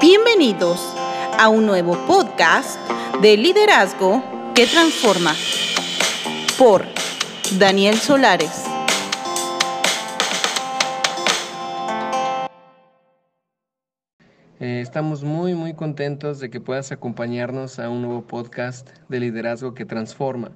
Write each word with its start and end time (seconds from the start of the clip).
Bienvenidos 0.00 0.94
a 1.38 1.48
un 1.48 1.66
nuevo 1.66 1.96
podcast 2.06 2.78
de 3.20 3.36
liderazgo 3.36 4.22
que 4.54 4.66
transforma 4.66 5.34
por 6.58 6.84
Daniel 7.58 7.96
Solares. 7.96 8.64
Eh, 14.60 14.80
estamos 14.80 15.24
muy 15.24 15.54
muy 15.54 15.74
contentos 15.74 16.38
de 16.38 16.50
que 16.50 16.60
puedas 16.60 16.92
acompañarnos 16.92 17.78
a 17.78 17.88
un 17.88 18.02
nuevo 18.02 18.26
podcast 18.26 18.90
de 19.08 19.20
liderazgo 19.20 19.74
que 19.74 19.84
transforma. 19.84 20.52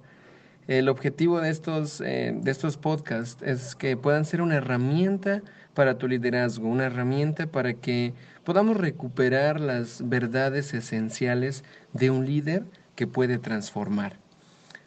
El 0.68 0.88
objetivo 0.88 1.40
de 1.40 1.50
estos, 1.50 2.00
eh, 2.00 2.34
de 2.36 2.50
estos 2.50 2.76
podcasts 2.76 3.40
es 3.42 3.76
que 3.76 3.96
puedan 3.96 4.24
ser 4.24 4.42
una 4.42 4.56
herramienta 4.56 5.42
para 5.74 5.98
tu 5.98 6.08
liderazgo, 6.08 6.68
una 6.68 6.86
herramienta 6.86 7.46
para 7.46 7.74
que 7.74 8.14
podamos 8.46 8.76
recuperar 8.76 9.58
las 9.58 10.08
verdades 10.08 10.72
esenciales 10.72 11.64
de 11.92 12.10
un 12.10 12.26
líder 12.26 12.64
que 12.94 13.08
puede 13.08 13.38
transformar. 13.38 14.20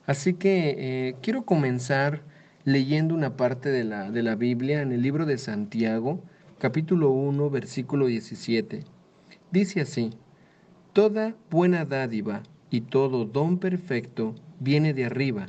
Así 0.06 0.34
que 0.34 0.76
eh, 0.78 1.16
quiero 1.22 1.44
comenzar 1.44 2.22
leyendo 2.64 3.14
una 3.14 3.36
parte 3.36 3.68
de 3.68 3.84
la, 3.84 4.12
de 4.12 4.24
la 4.24 4.36
Biblia 4.36 4.82
en 4.82 4.94
el 4.94 5.02
libro 5.02 5.26
de 5.26 5.38
Santiago, 5.38 6.24
capítulo 6.58 7.10
1, 7.10 7.50
versículo 7.50 8.06
17. 8.06 8.86
Dice 9.52 9.82
así, 9.82 10.12
Toda 10.94 11.36
buena 11.52 11.84
dádiva 11.84 12.44
y 12.70 12.80
todo 12.80 13.26
don 13.26 13.60
perfecto 13.60 14.36
viene 14.62 14.94
de 14.94 15.04
arriba, 15.04 15.48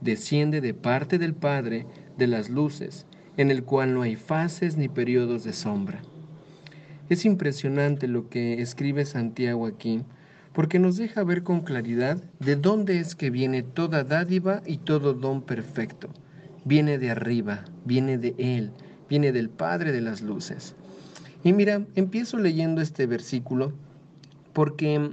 desciende 0.00 0.62
de 0.62 0.72
parte 0.72 1.18
del 1.18 1.34
Padre 1.34 1.84
de 2.16 2.26
las 2.26 2.48
luces, 2.48 3.04
en 3.36 3.50
el 3.50 3.64
cual 3.64 3.92
no 3.92 4.00
hay 4.00 4.16
fases 4.16 4.78
ni 4.78 4.88
periodos 4.88 5.44
de 5.44 5.52
sombra. 5.52 6.00
Es 7.10 7.24
impresionante 7.24 8.06
lo 8.06 8.28
que 8.28 8.62
escribe 8.62 9.04
Santiago 9.04 9.66
aquí, 9.66 10.04
porque 10.52 10.78
nos 10.78 10.96
deja 10.96 11.24
ver 11.24 11.42
con 11.42 11.62
claridad 11.62 12.22
de 12.38 12.54
dónde 12.54 13.00
es 13.00 13.16
que 13.16 13.30
viene 13.30 13.64
toda 13.64 14.04
dádiva 14.04 14.62
y 14.64 14.76
todo 14.76 15.12
don 15.12 15.42
perfecto. 15.42 16.08
Viene 16.64 16.98
de 16.98 17.10
arriba, 17.10 17.64
viene 17.84 18.16
de 18.16 18.36
Él, 18.38 18.70
viene 19.08 19.32
del 19.32 19.50
Padre 19.50 19.90
de 19.90 20.00
las 20.00 20.22
Luces. 20.22 20.76
Y 21.42 21.52
mira, 21.52 21.84
empiezo 21.96 22.38
leyendo 22.38 22.80
este 22.80 23.06
versículo 23.06 23.72
porque 24.52 25.10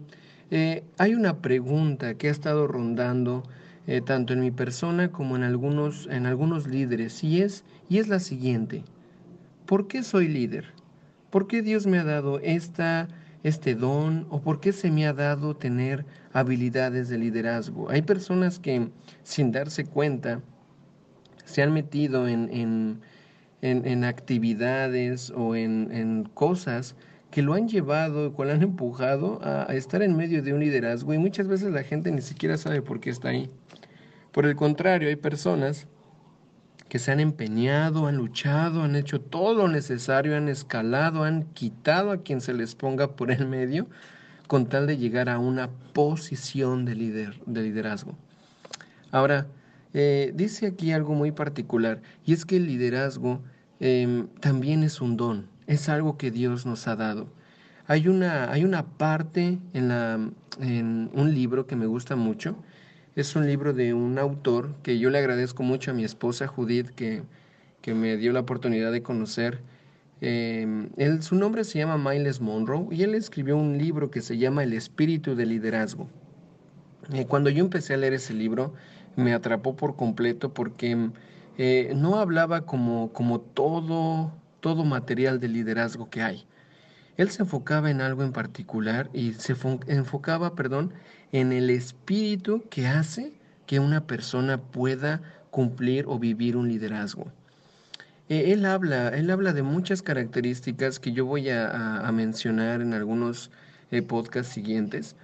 eh, 0.51 0.83
hay 0.99 1.15
una 1.15 1.41
pregunta 1.41 2.13
que 2.13 2.27
ha 2.27 2.31
estado 2.31 2.67
rondando 2.67 3.41
eh, 3.87 4.01
tanto 4.01 4.33
en 4.33 4.41
mi 4.41 4.51
persona 4.51 5.11
como 5.11 5.35
en 5.35 5.41
algunos, 5.41 6.07
en 6.11 6.27
algunos 6.27 6.67
líderes, 6.67 7.23
y 7.23 7.41
es, 7.41 7.63
y 7.89 7.97
es 7.97 8.07
la 8.07 8.19
siguiente. 8.19 8.83
¿Por 9.65 9.87
qué 9.87 10.03
soy 10.03 10.27
líder? 10.27 10.77
¿Por 11.37 11.45
qué 11.45 11.61
Dios 11.61 11.85
me 11.85 11.99
ha 11.99 12.03
dado 12.03 12.39
esta, 12.39 13.07
este 13.43 13.75
don 13.75 14.25
o 14.31 14.41
por 14.41 14.59
qué 14.59 14.73
se 14.73 14.89
me 14.89 15.05
ha 15.05 15.13
dado 15.13 15.55
tener 15.55 16.03
habilidades 16.33 17.09
de 17.09 17.19
liderazgo? 17.19 17.91
Hay 17.91 18.01
personas 18.01 18.57
que 18.57 18.89
sin 19.21 19.51
darse 19.51 19.85
cuenta 19.85 20.41
se 21.45 21.61
han 21.61 21.73
metido 21.73 22.27
en, 22.27 22.49
en, 22.51 23.01
en, 23.61 24.03
actividades 24.03 25.29
o 25.29 25.55
en, 25.55 26.27
cosas 26.33 26.95
que 27.29 27.43
lo 27.43 27.53
han 27.53 27.67
llevado, 27.67 28.35
que 28.35 28.43
lo 28.43 28.51
han 28.51 28.63
empujado 28.63 29.39
a 29.43 29.75
estar 29.75 30.01
en 30.01 30.17
medio 30.17 30.41
de 30.41 30.53
un 30.53 30.59
liderazgo 30.59 31.13
y 31.13 31.19
muchas 31.19 31.47
veces 31.47 31.71
la 31.71 31.83
gente 31.83 32.11
ni 32.11 32.21
siquiera 32.21 32.57
sabe 32.57 32.81
por 32.81 32.99
qué 32.99 33.11
está 33.11 33.29
ahí. 33.29 33.47
Por 34.31 34.47
el 34.47 34.55
contrario, 34.55 35.07
hay 35.07 35.17
personas 35.17 35.85
que 36.89 36.99
se 36.99 37.11
han 37.11 37.19
empeñado, 37.19 38.07
han 38.07 38.17
luchado, 38.17 38.83
han 38.83 38.95
hecho 38.95 39.19
todo 39.19 39.53
lo 39.53 39.67
necesario, 39.67 40.35
han 40.37 40.47
escalado, 40.49 41.23
han 41.23 41.43
quitado 41.53 42.11
a 42.11 42.23
quien 42.23 42.41
se 42.41 42.53
les 42.53 42.75
ponga 42.75 43.15
por 43.15 43.31
el 43.31 43.47
medio 43.47 43.87
con 44.47 44.67
tal 44.67 44.87
de 44.87 44.97
llegar 44.97 45.29
a 45.29 45.39
una 45.39 45.69
posición 45.93 46.85
de, 46.85 46.95
líder, 46.95 47.39
de 47.45 47.63
liderazgo. 47.63 48.17
Ahora, 49.11 49.47
eh, 49.93 50.31
dice 50.35 50.67
aquí 50.67 50.91
algo 50.91 51.13
muy 51.13 51.31
particular, 51.31 52.01
y 52.25 52.33
es 52.33 52.45
que 52.45 52.57
el 52.57 52.65
liderazgo 52.65 53.41
em, 53.79 54.27
también 54.39 54.83
es 54.83 55.01
un 55.01 55.17
don, 55.17 55.47
es 55.67 55.89
algo 55.89 56.17
que 56.17 56.31
Dios 56.31 56.65
nos 56.65 56.87
ha 56.87 56.95
dado. 56.95 57.27
Hay 57.87 58.07
una, 58.07 58.51
hay 58.51 58.63
una 58.63 58.85
parte 58.85 59.59
en, 59.73 59.87
la, 59.87 60.19
en 60.59 61.09
un 61.13 61.33
libro 61.33 61.67
que 61.67 61.75
me 61.75 61.85
gusta 61.85 62.15
mucho, 62.15 62.57
es 63.17 63.35
un 63.35 63.47
libro 63.47 63.73
de 63.73 63.95
un 63.95 64.19
autor 64.19 64.75
que 64.83 64.99
yo 64.99 65.09
le 65.09 65.17
agradezco 65.17 65.63
mucho 65.63 65.89
a 65.89 65.95
mi 65.95 66.03
esposa 66.03 66.45
Judith 66.45 66.91
que, 66.91 67.23
que 67.81 67.95
me 67.95 68.15
dio 68.15 68.31
la 68.31 68.41
oportunidad 68.41 68.91
de 68.91 69.01
conocer. 69.01 69.59
Em, 70.21 70.89
él, 70.97 71.23
su 71.23 71.33
nombre 71.33 71.63
se 71.63 71.79
llama 71.79 71.97
Miles 71.97 72.41
Monroe 72.41 72.87
y 72.91 73.01
él 73.01 73.15
escribió 73.15 73.57
un 73.57 73.79
libro 73.79 74.11
que 74.11 74.21
se 74.21 74.37
llama 74.37 74.61
El 74.61 74.73
espíritu 74.73 75.35
del 75.35 75.49
liderazgo. 75.49 76.07
Eh, 77.11 77.25
cuando 77.25 77.49
yo 77.49 77.63
empecé 77.63 77.95
a 77.95 77.97
leer 77.97 78.13
ese 78.13 78.35
libro 78.35 78.75
me 79.15 79.33
atrapó 79.33 79.75
por 79.75 79.95
completo 79.95 80.53
porque 80.53 81.09
eh, 81.57 81.93
no 81.95 82.19
hablaba 82.19 82.67
como, 82.67 83.11
como 83.13 83.41
todo, 83.41 84.31
todo 84.59 84.85
material 84.85 85.39
de 85.39 85.47
liderazgo 85.47 86.07
que 86.11 86.21
hay. 86.21 86.45
Él 87.17 87.29
se 87.31 87.41
enfocaba 87.41 87.89
en 87.89 87.99
algo 87.99 88.23
en 88.23 88.31
particular 88.31 89.09
y 89.11 89.33
se 89.33 89.55
enfocaba, 89.87 90.55
perdón, 90.55 90.93
en 91.31 91.51
el 91.51 91.69
espíritu 91.71 92.63
que 92.69 92.87
hace 92.87 93.33
que 93.65 93.79
una 93.79 94.05
persona 94.05 94.59
pueda 94.59 95.21
cumplir 95.49 96.05
o 96.07 96.19
vivir 96.19 96.55
un 96.55 96.69
liderazgo. 96.69 97.31
E, 98.29 98.53
él 98.53 98.65
habla, 98.65 99.09
él 99.09 99.31
habla 99.31 99.53
de 99.53 99.63
muchas 99.63 100.01
características 100.03 100.99
que 100.99 101.11
yo 101.11 101.25
voy 101.25 101.49
a, 101.49 102.09
mencionar 102.13 102.81
en 102.81 102.93
algunos 102.93 103.49
eh, 103.91 104.03
podcasts 104.03 104.53
siguientes, 104.53 105.15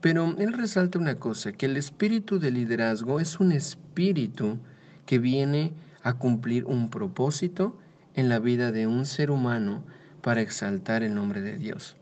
pero 0.00 0.34
él 0.38 0.54
resalta 0.54 0.98
una 0.98 1.16
cosa, 1.16 1.52
que 1.52 1.66
el 1.66 1.76
espíritu 1.76 2.38
de 2.38 2.50
liderazgo 2.50 3.20
es 3.20 3.38
un 3.40 3.52
espíritu 3.52 4.58
que 5.06 5.18
viene 5.18 5.72
a 6.02 6.14
cumplir 6.14 6.64
un 6.64 6.88
propósito 6.88 7.76
en 8.14 8.28
la 8.28 8.38
vida 8.38 8.72
de 8.72 8.86
un 8.86 9.06
ser 9.06 9.30
humano 9.30 9.84
para 10.22 10.40
exaltar 10.40 11.02
el 11.02 11.14
nombre 11.14 11.42
de 11.42 11.58
Dios. 11.58 11.96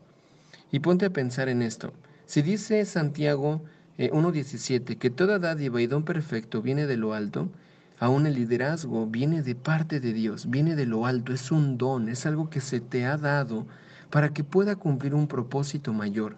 Y 0.71 0.79
ponte 0.79 1.05
a 1.05 1.09
pensar 1.09 1.49
en 1.49 1.61
esto. 1.61 1.91
Si 2.25 2.41
dice 2.41 2.85
Santiago 2.85 3.61
1.17 3.97 4.91
eh, 4.91 4.95
que 4.95 5.09
toda 5.09 5.37
dádiva 5.37 5.81
y 5.81 5.87
don 5.87 6.03
perfecto 6.03 6.61
viene 6.61 6.87
de 6.87 6.97
lo 6.97 7.13
alto, 7.13 7.49
aún 7.99 8.25
el 8.25 8.35
liderazgo 8.35 9.05
viene 9.05 9.41
de 9.41 9.55
parte 9.55 9.99
de 9.99 10.13
Dios, 10.13 10.49
viene 10.49 10.75
de 10.75 10.85
lo 10.85 11.05
alto, 11.05 11.33
es 11.33 11.51
un 11.51 11.77
don, 11.77 12.09
es 12.09 12.25
algo 12.25 12.49
que 12.49 12.61
se 12.61 12.79
te 12.79 13.05
ha 13.05 13.17
dado 13.17 13.67
para 14.09 14.29
que 14.33 14.43
pueda 14.43 14.75
cumplir 14.75 15.13
un 15.13 15.27
propósito 15.27 15.93
mayor. 15.93 16.37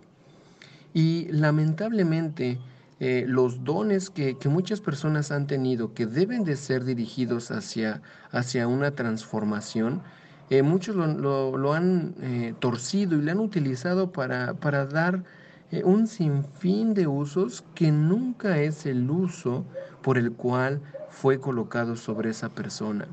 Y 0.94 1.28
lamentablemente 1.32 2.60
eh, 3.00 3.26
los 3.28 3.64
dones 3.64 4.10
que, 4.10 4.38
muchas 4.46 4.80
personas 4.80 5.32
han 5.32 5.48
tenido, 5.48 5.94
que 5.94 6.06
deben 6.06 6.44
de 6.44 6.56
ser 6.56 6.86
dirigidos 6.86 7.52
hacia, 7.52 8.02
hacia 8.32 8.68
una 8.68 8.92
transformación, 8.92 10.02
eh, 10.50 10.62
muchos 10.62 10.96
lo, 10.96 11.74
han 11.74 12.16
eh, 12.22 12.54
torcido 12.60 13.18
y 13.18 13.22
le 13.22 13.32
han 13.32 13.40
utilizado 13.40 14.12
para, 14.12 14.54
para 14.54 14.86
dar 14.86 15.24
eh, 15.72 15.84
un 15.84 16.08
sinfín 16.08 16.94
de 16.94 17.08
usos 17.08 17.64
que 17.76 17.92
nunca 17.92 18.60
es 18.60 18.86
el 18.86 19.10
uso 19.10 19.66
por 20.02 20.18
el 20.18 20.32
cual 20.34 20.82
fue 21.10 21.40
colocado 21.40 21.96
sobre 21.96 22.30
esa 22.32 22.50
persona. 22.50 23.08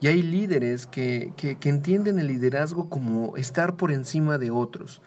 Y 0.00 0.06
hay 0.06 0.22
líderes 0.22 0.86
que, 0.86 1.32
que 1.36 1.68
entienden 1.68 2.18
el 2.18 2.28
liderazgo 2.28 2.88
como 2.88 3.36
estar 3.36 3.76
por 3.76 3.92
encima 3.92 4.38
de 4.38 4.50
otros, 4.50 5.02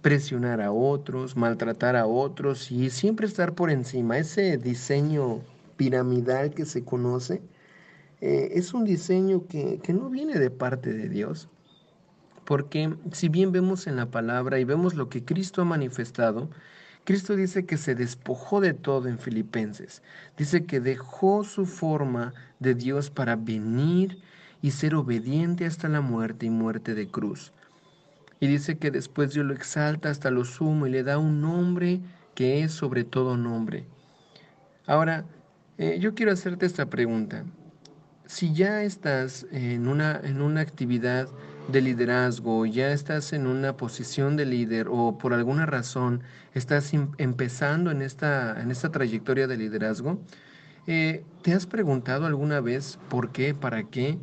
presionar 0.00 0.60
a 0.60 0.70
otros, 0.70 1.36
maltratar 1.36 1.96
a 1.96 2.06
otros 2.06 2.70
y 2.70 2.90
siempre 2.90 3.26
estar 3.26 3.54
por 3.54 3.70
encima. 3.70 4.18
Ese 4.18 4.56
diseño 4.56 5.40
piramidal 5.76 6.50
que 6.50 6.66
se 6.66 6.84
conoce, 6.84 7.42
eh, 8.20 8.50
es 8.54 8.74
un 8.74 8.84
diseño 8.84 9.46
que, 9.46 9.80
no 9.92 10.10
viene 10.10 10.38
de 10.38 10.50
parte 10.50 10.92
de 10.92 11.08
Dios, 11.08 11.48
porque 12.44 12.92
si 13.12 13.28
bien 13.28 13.52
vemos 13.52 13.86
en 13.86 13.94
la 13.96 14.10
palabra 14.10 14.58
y 14.58 14.64
vemos 14.64 14.94
lo 14.94 15.08
que 15.08 15.24
Cristo 15.24 15.62
ha 15.62 15.64
manifestado, 15.64 16.50
Cristo 17.04 17.36
dice 17.36 17.64
que 17.64 17.76
se 17.76 17.94
despojó 17.94 18.60
de 18.60 18.74
todo 18.74 19.08
en 19.08 19.18
Filipenses. 19.18 20.02
Dice 20.36 20.64
que 20.64 20.80
dejó 20.80 21.44
su 21.44 21.64
forma 21.64 22.34
de 22.58 22.74
Dios 22.74 23.08
para 23.10 23.36
venir 23.36 24.18
y 24.62 24.72
ser 24.72 24.94
obediente 24.94 25.64
hasta 25.64 25.88
la 25.88 26.00
muerte 26.00 26.46
y 26.46 26.50
muerte 26.50 26.94
de 26.94 27.08
cruz. 27.08 27.52
Y 28.40 28.48
dice 28.48 28.78
que 28.78 28.90
después 28.90 29.32
Dios 29.32 29.46
lo 29.46 29.54
exalta 29.54 30.10
hasta 30.10 30.30
lo 30.30 30.44
sumo 30.44 30.86
y 30.86 30.90
le 30.90 31.02
da 31.02 31.18
un 31.18 31.40
nombre 31.40 32.00
que 32.34 32.62
es 32.62 32.72
sobre 32.72 33.04
todo 33.04 33.36
nombre. 33.36 33.86
Ahora, 34.86 35.24
eh, 35.76 35.98
yo 36.00 36.14
quiero 36.14 36.32
hacerte 36.32 36.66
esta 36.66 36.86
pregunta 36.86 37.44
si 38.28 38.52
ya 38.52 38.82
estás 38.82 39.46
en 39.52 39.88
una, 39.88 40.20
en 40.22 40.42
una 40.42 40.60
actividad 40.60 41.28
de 41.66 41.80
liderazgo, 41.80 42.66
ya 42.66 42.92
estás 42.92 43.32
en 43.32 43.46
una 43.46 43.76
posición 43.76 44.36
de 44.36 44.44
líder 44.44 44.86
o 44.90 45.16
por 45.16 45.32
alguna 45.32 45.64
razón 45.64 46.22
estás 46.52 46.92
em, 46.92 47.10
empezando 47.16 47.90
en 47.90 48.02
esta, 48.02 48.60
en 48.60 48.70
esta 48.70 48.90
trayectoria 48.90 49.46
de 49.46 49.56
liderazgo, 49.56 50.20
eh, 50.86 51.24
¿te 51.42 51.54
has 51.54 51.66
preguntado 51.66 52.26
alguna 52.26 52.60
vez 52.60 52.98
por 53.08 53.32
qué, 53.32 53.54
para 53.54 53.84
qué? 53.84 54.18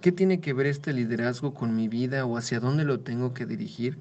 ¿Qué 0.00 0.12
tiene 0.12 0.40
que 0.40 0.52
ver 0.52 0.66
este 0.66 0.92
liderazgo 0.92 1.52
con 1.52 1.74
mi 1.74 1.88
vida 1.88 2.24
o 2.26 2.36
hacia 2.36 2.60
dónde 2.60 2.84
lo 2.84 3.00
tengo 3.00 3.34
que 3.34 3.44
dirigir? 3.44 3.98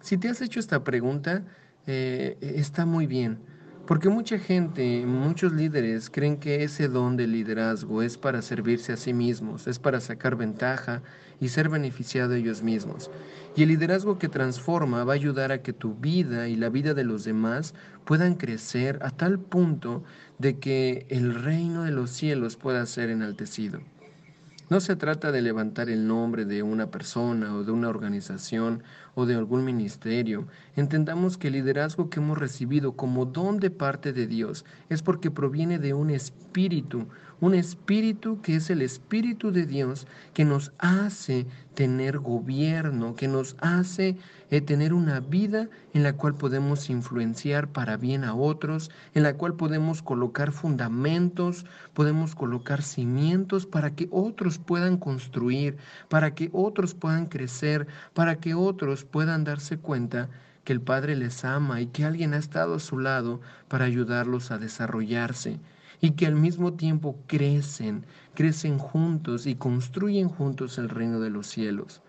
Si 0.00 0.16
te 0.16 0.28
has 0.28 0.40
hecho 0.42 0.60
esta 0.60 0.84
pregunta, 0.84 1.44
eh, 1.88 2.38
está 2.40 2.86
muy 2.86 3.08
bien, 3.08 3.40
porque 3.86 4.08
mucha 4.08 4.38
gente, 4.38 5.04
muchos 5.06 5.52
líderes 5.52 6.08
creen 6.08 6.36
que 6.36 6.62
ese 6.62 6.88
don 6.88 7.16
de 7.16 7.26
liderazgo 7.26 8.02
es 8.02 8.16
para 8.16 8.40
servirse 8.40 8.92
a 8.92 8.96
sí 8.96 9.12
mismos, 9.12 9.66
es 9.66 9.78
para 9.78 10.00
sacar 10.00 10.36
ventaja 10.36 11.02
y 11.40 11.48
ser 11.48 11.68
beneficiado 11.68 12.34
ellos 12.34 12.62
mismos. 12.62 13.10
Y 13.56 13.64
el 13.64 13.70
liderazgo 13.70 14.18
que 14.18 14.28
transforma 14.28 15.04
va 15.04 15.12
a 15.14 15.16
ayudar 15.16 15.50
a 15.50 15.62
que 15.62 15.72
tu 15.72 15.94
vida 15.94 16.48
y 16.48 16.56
la 16.56 16.68
vida 16.68 16.94
de 16.94 17.04
los 17.04 17.24
demás 17.24 17.74
puedan 18.04 18.36
crecer 18.36 18.98
a 19.02 19.10
tal 19.10 19.40
punto 19.40 20.04
de 20.38 20.58
que 20.58 21.06
el 21.08 21.34
reino 21.34 21.82
de 21.82 21.90
los 21.90 22.10
cielos 22.10 22.56
pueda 22.56 22.86
ser 22.86 23.10
enaltecido. 23.10 23.80
No 24.70 24.80
se 24.80 24.96
trata 24.96 25.32
de 25.32 25.42
levantar 25.42 25.90
el 25.90 26.06
nombre 26.06 26.46
de 26.46 26.62
una 26.62 26.90
persona 26.90 27.54
o 27.54 27.62
de 27.62 27.72
una 27.72 27.90
organización 27.90 28.82
o 29.14 29.26
de 29.26 29.34
algún 29.34 29.64
ministerio. 29.64 30.46
Entendamos 30.76 31.36
que 31.36 31.48
el 31.48 31.54
liderazgo 31.54 32.08
que 32.08 32.20
hemos 32.20 32.38
recibido 32.38 32.92
como 32.92 33.26
don 33.26 33.60
de 33.60 33.70
parte 33.70 34.12
de 34.12 34.26
Dios 34.26 34.64
es 34.88 35.02
porque 35.02 35.30
proviene 35.30 35.78
de 35.78 35.94
un 35.94 36.10
espíritu, 36.10 37.06
un 37.40 37.54
espíritu 37.54 38.40
que 38.40 38.54
es 38.56 38.70
el 38.70 38.82
espíritu 38.82 39.50
de 39.50 39.66
Dios 39.66 40.06
que 40.32 40.44
nos 40.44 40.72
hace 40.78 41.46
tener 41.74 42.18
gobierno, 42.18 43.16
que 43.16 43.28
nos 43.28 43.56
hace 43.60 44.16
eh, 44.50 44.60
tener 44.60 44.92
una 44.92 45.20
vida 45.20 45.68
en 45.94 46.02
la 46.02 46.12
cual 46.12 46.34
podemos 46.34 46.88
influenciar 46.90 47.68
para 47.68 47.96
bien 47.96 48.24
a 48.24 48.34
otros, 48.34 48.90
en 49.14 49.22
la 49.22 49.34
cual 49.34 49.54
podemos 49.54 50.02
colocar 50.02 50.52
fundamentos, 50.52 51.64
podemos 51.94 52.34
colocar 52.34 52.82
cimientos 52.82 53.66
para 53.66 53.94
que 53.94 54.08
otros 54.10 54.58
puedan 54.58 54.96
construir, 54.96 55.78
para 56.08 56.34
que 56.34 56.50
otros 56.52 56.94
puedan 56.94 57.26
crecer, 57.26 57.86
para 58.14 58.36
que 58.36 58.54
otros 58.54 59.01
puedan 59.04 59.44
darse 59.44 59.78
cuenta 59.78 60.28
que 60.64 60.72
el 60.72 60.80
Padre 60.80 61.16
les 61.16 61.44
ama 61.44 61.80
y 61.80 61.86
que 61.86 62.04
alguien 62.04 62.34
ha 62.34 62.38
estado 62.38 62.74
a 62.74 62.80
su 62.80 62.98
lado 62.98 63.40
para 63.68 63.84
ayudarlos 63.84 64.50
a 64.50 64.58
desarrollarse 64.58 65.58
y 66.00 66.12
que 66.12 66.26
al 66.26 66.34
mismo 66.34 66.74
tiempo 66.74 67.18
crecen, 67.26 68.04
crecen 68.34 68.78
juntos 68.78 69.46
y 69.46 69.54
construyen 69.54 70.28
juntos 70.28 70.78
el 70.78 70.88
reino 70.88 71.20
de 71.20 71.30
los 71.30 71.46
cielos. 71.46 72.02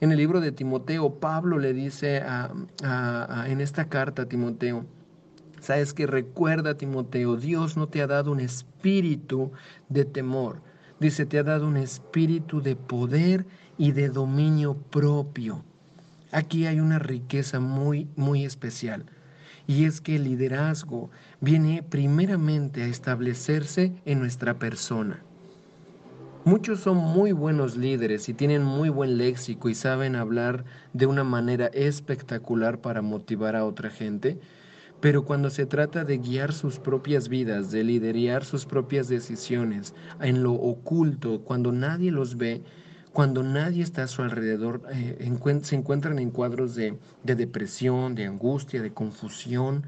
En 0.00 0.10
el 0.10 0.18
libro 0.18 0.40
de 0.40 0.52
Timoteo, 0.52 1.20
Pablo 1.20 1.58
le 1.58 1.74
dice 1.74 2.22
en 2.82 3.60
esta 3.60 3.88
carta 3.90 4.22
a 4.22 4.26
Timoteo, 4.26 4.86
sabes 5.60 5.92
que 5.92 6.06
recuerda 6.06 6.78
Timoteo, 6.78 7.36
Dios 7.36 7.76
no 7.76 7.86
te 7.86 8.00
ha 8.00 8.06
dado 8.06 8.32
un 8.32 8.40
espíritu 8.40 9.52
de 9.90 10.06
temor, 10.06 10.62
dice, 10.98 11.26
te 11.26 11.38
ha 11.38 11.42
dado 11.42 11.66
un 11.68 11.76
espíritu 11.76 12.62
de 12.62 12.76
poder 12.76 13.46
y 13.76 13.92
de 13.92 14.08
dominio 14.08 14.74
propio. 14.74 15.62
Aquí 16.32 16.66
hay 16.66 16.80
una 16.80 16.98
riqueza 16.98 17.60
muy, 17.60 18.08
muy 18.16 18.44
especial. 18.44 19.04
Y 19.66 19.84
es 19.84 20.00
que 20.00 20.16
el 20.16 20.24
liderazgo 20.24 21.10
viene 21.40 21.82
primeramente 21.82 22.82
a 22.82 22.86
establecerse 22.86 23.92
en 24.04 24.20
nuestra 24.20 24.58
persona. 24.58 25.22
Muchos 26.44 26.80
son 26.80 26.96
muy 26.96 27.32
buenos 27.32 27.76
líderes 27.76 28.28
y 28.28 28.34
tienen 28.34 28.62
muy 28.62 28.88
buen 28.88 29.18
léxico 29.18 29.68
y 29.68 29.74
saben 29.74 30.16
hablar 30.16 30.64
de 30.94 31.06
una 31.06 31.22
manera 31.22 31.66
espectacular 31.66 32.80
para 32.80 33.02
motivar 33.02 33.56
a 33.56 33.66
otra 33.66 33.90
gente, 33.90 34.40
pero 35.00 35.24
cuando 35.24 35.50
se 35.50 35.66
trata 35.66 36.04
de 36.04 36.16
guiar 36.16 36.52
sus 36.52 36.78
propias 36.78 37.28
vidas, 37.28 37.70
de 37.70 37.84
liderar 37.84 38.44
sus 38.44 38.64
propias 38.64 39.08
decisiones 39.08 39.94
en 40.20 40.42
lo 40.42 40.54
oculto, 40.54 41.42
cuando 41.42 41.72
nadie 41.72 42.10
los 42.10 42.38
ve, 42.38 42.62
cuando 43.12 43.42
nadie 43.42 43.82
está 43.82 44.04
a 44.04 44.08
su 44.08 44.22
alrededor, 44.22 44.82
eh, 44.92 45.30
se 45.62 45.76
encuentran 45.76 46.18
en 46.18 46.30
cuadros 46.30 46.74
de, 46.74 46.98
de 47.24 47.34
depresión, 47.34 48.14
de 48.14 48.26
angustia, 48.26 48.82
de 48.82 48.92
confusión. 48.92 49.84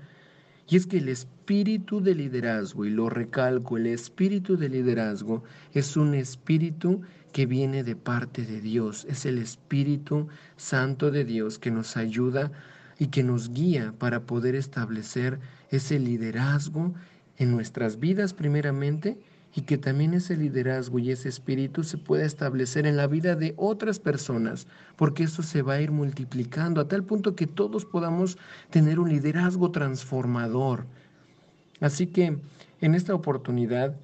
Y 0.69 0.77
es 0.77 0.87
que 0.87 0.99
el 0.99 1.09
espíritu 1.09 2.01
de 2.01 2.15
liderazgo, 2.15 2.85
y 2.85 2.91
lo 2.91 3.09
recalco, 3.09 3.77
el 3.77 3.87
espíritu 3.87 4.57
de 4.57 4.69
liderazgo 4.69 5.45
es 5.73 5.97
un 5.97 6.15
espíritu 6.15 7.03
que 7.33 7.47
viene 7.47 7.83
de 7.83 7.97
parte 7.97 8.45
de 8.45 8.61
Dios, 8.61 9.07
es 9.09 9.25
el 9.25 9.39
Espíritu 9.39 10.29
Santo 10.57 11.11
de 11.11 11.25
Dios 11.25 11.59
que 11.59 11.71
nos 11.71 11.97
ayuda 11.97 12.53
y 12.99 13.07
que 13.07 13.23
nos 13.23 13.51
guía 13.51 13.95
para 13.99 14.21
poder 14.21 14.55
establecer 14.55 15.41
ese 15.71 15.99
liderazgo 15.99 16.95
en 17.39 17.51
nuestras 17.51 17.99
vidas 17.99 18.35
primeramente 18.35 19.19
y 19.55 19.63
que 19.63 19.77
también 19.77 20.15
ese 20.15 20.37
liderazgo 20.37 20.99
y 20.99 21.11
ese 21.11 21.29
espíritu 21.29 21.85
se 21.85 21.99
pueda 21.99 22.25
establecer 22.25 22.87
en 22.87 22.97
la 22.97 23.07
vida 23.07 23.37
de 23.37 23.55
otras 23.57 23.99
personas, 23.99 24.67
porque 24.97 25.25
eso 25.25 25.43
se 25.43 25.63
va 25.63 25.75
a 25.75 25.81
ir 25.81 25.91
multiplicando 25.91 26.81
a 26.81 26.89
tal 26.89 27.05
punto 27.05 27.35
que 27.35 27.47
todos 27.47 27.85
podamos 27.85 28.39
tener 28.71 28.99
un 28.99 29.11
liderazgo 29.11 29.71
transformador. 29.71 30.87
Así 31.81 32.07
que 32.07 32.39
en 32.81 32.95
esta 32.95 33.15
oportunidad, 33.15 33.95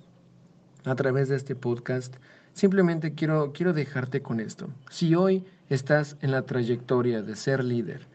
a 0.85 0.95
través 0.95 1.29
de 1.29 1.37
este 1.37 1.57
podcast, 1.57 2.17
simplemente 2.53 3.15
quiero, 3.15 3.53
quiero 3.53 3.73
dejarte 3.73 4.21
con 4.21 4.41
esto. 4.41 4.69
Si 4.91 5.15
hoy 5.15 5.45
estás 5.71 6.17
en 6.21 6.33
la 6.33 6.43
trayectoria 6.43 7.23
de 7.23 7.37
ser 7.37 7.65
líder, 7.65 8.07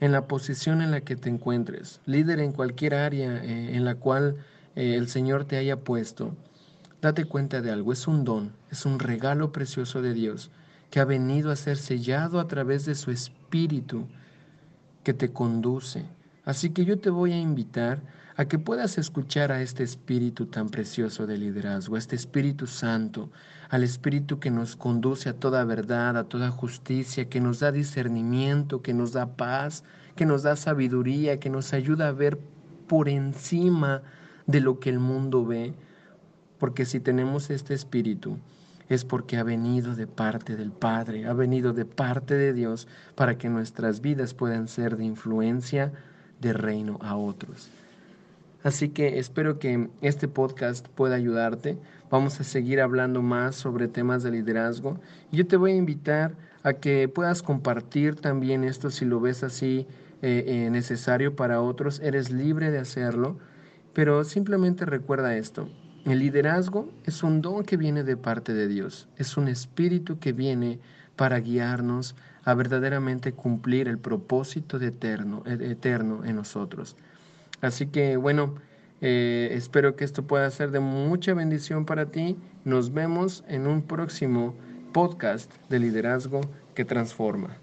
en 0.00 0.12
la 0.12 0.26
posición 0.26 0.82
en 0.82 0.92
la 0.92 1.00
que 1.00 1.16
te 1.16 1.28
encuentres, 1.28 2.00
líder 2.06 2.40
en 2.40 2.52
cualquier 2.52 2.94
área 2.94 3.44
eh, 3.44 3.76
en 3.76 3.84
la 3.84 3.96
cual 3.96 4.36
eh, 4.76 4.94
el 4.94 5.08
Señor 5.08 5.44
te 5.44 5.56
haya 5.56 5.76
puesto, 5.80 6.34
Date 7.00 7.24
cuenta 7.24 7.62
de 7.62 7.70
algo, 7.70 7.94
es 7.94 8.06
un 8.06 8.24
don, 8.24 8.52
es 8.70 8.84
un 8.84 8.98
regalo 8.98 9.52
precioso 9.52 10.02
de 10.02 10.12
Dios 10.12 10.50
que 10.90 11.00
ha 11.00 11.06
venido 11.06 11.50
a 11.50 11.56
ser 11.56 11.78
sellado 11.78 12.38
a 12.38 12.46
través 12.46 12.84
de 12.84 12.94
su 12.94 13.10
Espíritu 13.10 14.06
que 15.02 15.14
te 15.14 15.32
conduce. 15.32 16.04
Así 16.44 16.70
que 16.70 16.84
yo 16.84 16.98
te 16.98 17.08
voy 17.08 17.32
a 17.32 17.40
invitar 17.40 18.02
a 18.36 18.44
que 18.44 18.58
puedas 18.58 18.98
escuchar 18.98 19.50
a 19.50 19.62
este 19.62 19.82
Espíritu 19.82 20.46
tan 20.46 20.68
precioso 20.68 21.26
de 21.26 21.38
liderazgo, 21.38 21.96
a 21.96 21.98
este 21.98 22.16
Espíritu 22.16 22.66
Santo, 22.66 23.30
al 23.70 23.82
Espíritu 23.82 24.38
que 24.38 24.50
nos 24.50 24.76
conduce 24.76 25.30
a 25.30 25.34
toda 25.34 25.64
verdad, 25.64 26.18
a 26.18 26.24
toda 26.24 26.50
justicia, 26.50 27.30
que 27.30 27.40
nos 27.40 27.60
da 27.60 27.72
discernimiento, 27.72 28.82
que 28.82 28.92
nos 28.92 29.12
da 29.12 29.36
paz, 29.36 29.84
que 30.16 30.26
nos 30.26 30.42
da 30.42 30.54
sabiduría, 30.54 31.40
que 31.40 31.48
nos 31.48 31.72
ayuda 31.72 32.08
a 32.08 32.12
ver 32.12 32.38
por 32.88 33.08
encima 33.08 34.02
de 34.46 34.60
lo 34.60 34.80
que 34.80 34.90
el 34.90 34.98
mundo 34.98 35.46
ve 35.46 35.74
porque 36.60 36.84
si 36.84 37.00
tenemos 37.00 37.50
este 37.50 37.74
espíritu, 37.74 38.38
es 38.90 39.04
porque 39.04 39.38
ha 39.38 39.42
venido 39.42 39.96
de 39.96 40.06
parte 40.06 40.56
del 40.56 40.70
Padre, 40.72 41.26
ha 41.26 41.32
venido 41.32 41.72
de 41.72 41.86
parte 41.86 42.34
de 42.34 42.52
Dios 42.52 42.86
para 43.14 43.38
que 43.38 43.48
nuestras 43.48 44.00
vidas 44.00 44.34
puedan 44.34 44.68
ser 44.68 44.96
de 44.96 45.04
influencia 45.04 45.92
de 46.40 46.52
reino 46.52 46.98
a 47.00 47.16
otros. 47.16 47.70
Así 48.62 48.90
que 48.90 49.18
espero 49.18 49.58
que 49.58 49.88
este 50.02 50.28
podcast 50.28 50.86
pueda 50.88 51.16
ayudarte. 51.16 51.78
Vamos 52.10 52.40
a 52.40 52.44
seguir 52.44 52.80
hablando 52.80 53.22
más 53.22 53.56
sobre 53.56 53.88
temas 53.88 54.22
de 54.22 54.32
liderazgo. 54.32 55.00
Yo 55.32 55.46
te 55.46 55.56
voy 55.56 55.72
a 55.72 55.76
invitar 55.76 56.34
a 56.62 56.74
que 56.74 57.08
puedas 57.08 57.42
compartir 57.42 58.16
también 58.16 58.64
esto 58.64 58.90
si 58.90 59.06
lo 59.06 59.18
ves 59.18 59.42
así 59.44 59.86
eh, 60.20 60.44
eh, 60.46 60.70
necesario 60.70 61.34
para 61.34 61.62
otros. 61.62 62.00
Eres 62.00 62.30
libre 62.30 62.70
de 62.70 62.80
hacerlo, 62.80 63.38
pero 63.94 64.24
simplemente 64.24 64.84
recuerda 64.84 65.36
esto. 65.36 65.68
El 66.06 66.20
liderazgo 66.20 66.90
es 67.04 67.22
un 67.22 67.42
don 67.42 67.62
que 67.62 67.76
viene 67.76 68.04
de 68.04 68.16
parte 68.16 68.54
de 68.54 68.68
Dios, 68.68 69.06
es 69.16 69.36
un 69.36 69.48
espíritu 69.48 70.18
que 70.18 70.32
viene 70.32 70.80
para 71.14 71.40
guiarnos 71.40 72.16
a 72.44 72.54
verdaderamente 72.54 73.32
cumplir 73.32 73.86
el 73.86 73.98
propósito 73.98 74.78
de 74.78 74.88
eterno, 74.88 75.42
e, 75.44 75.76
en 75.84 76.36
nosotros. 76.36 76.96
Así 77.60 77.86
que 77.86 78.16
bueno, 78.16 78.54
eh, 79.02 79.50
espero 79.52 79.94
que 79.96 80.04
esto 80.04 80.26
pueda 80.26 80.50
ser 80.50 80.70
de 80.70 80.80
mucha 80.80 81.34
bendición 81.34 81.84
para 81.84 82.06
ti. 82.06 82.38
Nos 82.64 82.92
vemos 82.94 83.44
en 83.48 83.66
un 83.66 83.82
próximo 83.82 84.54
podcast 84.92 85.52
de 85.68 85.80
liderazgo 85.80 86.40
que 86.74 86.86
transforma. 86.86 87.56